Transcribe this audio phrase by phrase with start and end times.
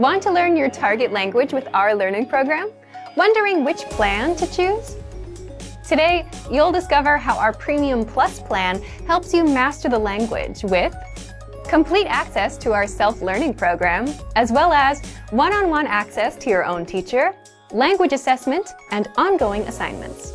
[0.00, 2.70] Want to learn your target language with our learning program?
[3.18, 4.96] Wondering which plan to choose?
[5.86, 10.96] Today, you'll discover how our Premium Plus plan helps you master the language with
[11.68, 17.34] complete access to our self-learning program, as well as one-on-one access to your own teacher,
[17.70, 20.32] language assessment, and ongoing assignments.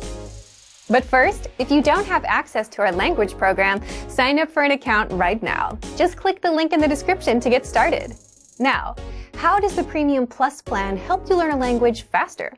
[0.88, 4.70] But first, if you don't have access to our language program, sign up for an
[4.70, 5.76] account right now.
[5.96, 8.14] Just click the link in the description to get started.
[8.58, 8.96] Now,
[9.34, 12.56] how does the Premium Plus plan help you learn a language faster?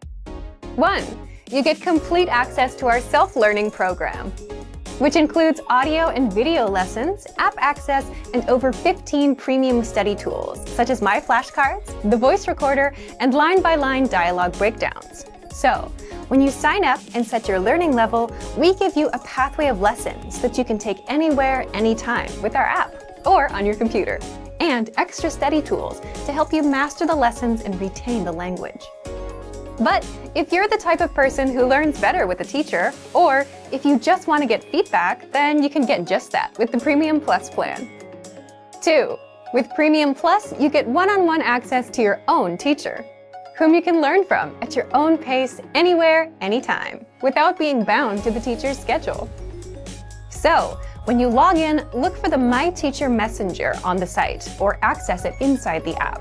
[0.76, 1.04] 1.
[1.50, 4.30] You get complete access to our self-learning program,
[5.00, 10.88] which includes audio and video lessons, app access, and over 15 premium study tools, such
[10.88, 15.24] as My Flashcards, the voice recorder, and line-by-line dialogue breakdowns.
[15.50, 15.90] So,
[16.28, 19.80] when you sign up and set your learning level, we give you a pathway of
[19.80, 24.18] lessons that you can take anywhere, anytime with our app or on your computer,
[24.58, 28.84] and extra study tools to help you master the lessons and retain the language.
[29.78, 30.04] But
[30.34, 33.98] if you're the type of person who learns better with a teacher, or if you
[33.98, 37.48] just want to get feedback, then you can get just that with the Premium Plus
[37.48, 37.88] plan.
[38.82, 39.16] 2.
[39.54, 43.04] With Premium Plus, you get one-on-one access to your own teacher
[43.58, 48.30] whom you can learn from at your own pace, anywhere, anytime, without being bound to
[48.30, 49.28] the teacher's schedule.
[50.30, 54.78] So, when you log in, look for the My Teacher Messenger on the site or
[54.82, 56.20] access it inside the app.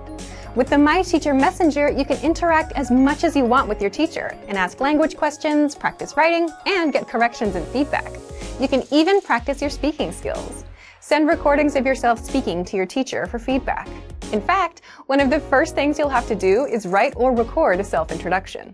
[0.56, 3.90] With the My Teacher Messenger, you can interact as much as you want with your
[3.90, 8.10] teacher and ask language questions, practice writing, and get corrections and feedback.
[8.62, 10.64] You can even practice your speaking skills.
[11.02, 13.90] Send recordings of yourself speaking to your teacher for feedback.
[14.32, 17.82] In fact, one of the first things you'll have to do is write or record
[17.82, 18.74] a self-introduction.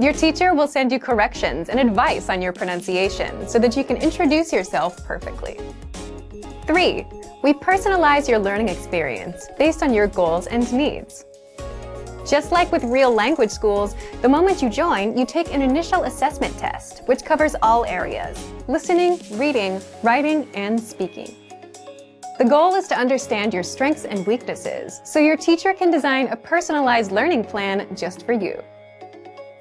[0.00, 3.96] Your teacher will send you corrections and advice on your pronunciation so that you can
[3.96, 5.58] introduce yourself perfectly.
[6.68, 7.04] 3.
[7.42, 11.24] We personalize your learning experience based on your goals and needs.
[12.24, 16.56] Just like with real language schools, the moment you join, you take an initial assessment
[16.58, 21.34] test, which covers all areas listening, reading, writing, and speaking.
[22.38, 26.36] The goal is to understand your strengths and weaknesses, so your teacher can design a
[26.36, 28.62] personalized learning plan just for you.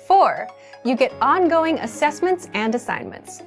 [0.07, 0.47] 4.
[0.85, 3.43] You get ongoing assessments and assignments.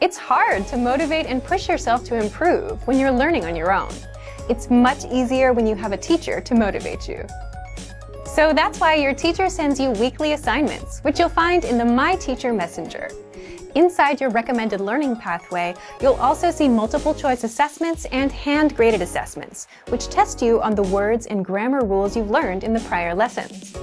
[0.00, 3.92] It's hard to motivate and push yourself to improve when you're learning on your own.
[4.48, 7.24] It's much easier when you have a teacher to motivate you.
[8.24, 12.16] So that's why your teacher sends you weekly assignments, which you'll find in the My
[12.16, 13.10] Teacher Messenger.
[13.76, 20.08] Inside your recommended learning pathway, you'll also see multiple choice assessments and hand-graded assessments, which
[20.08, 23.76] test you on the words and grammar rules you've learned in the prior lessons.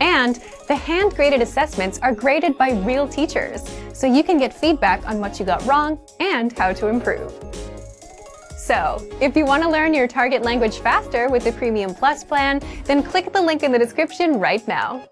[0.00, 3.62] And the hand-graded assessments are graded by real teachers,
[3.92, 7.32] so you can get feedback on what you got wrong and how to improve.
[8.56, 12.60] So, if you want to learn your target language faster with the Premium Plus plan,
[12.84, 15.08] then click the link in the description right now.